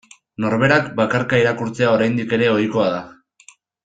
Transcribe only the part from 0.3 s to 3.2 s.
Norberak bakarka irakurtzea oraindik ere ohikoa da.